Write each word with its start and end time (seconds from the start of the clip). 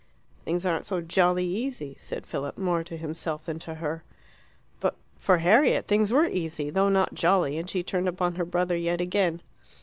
"Things 0.45 0.65
aren't 0.65 0.85
so 0.87 0.99
jolly 0.99 1.45
easy," 1.45 1.95
said 1.99 2.25
Philip, 2.25 2.57
more 2.57 2.83
to 2.83 2.97
himself 2.97 3.45
than 3.45 3.59
to 3.59 3.75
her. 3.75 4.01
But 4.79 4.95
for 5.19 5.37
Harriet 5.37 5.87
things 5.87 6.11
were 6.11 6.25
easy, 6.25 6.71
though 6.71 6.89
not 6.89 7.13
jolly, 7.13 7.55
and 7.59 7.69
she 7.69 7.83
turned 7.83 8.07
upon 8.07 8.33
her 8.33 8.45
brother 8.45 8.75
yet 8.75 8.99
again. 8.99 9.43